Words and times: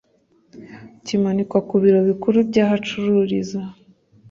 kimanikwa 1.05 1.59
ku 1.67 1.75
biro 1.81 1.99
bikuru 2.09 2.37
by 2.49 2.57
aho 2.63 2.71
acururiza 2.79 3.59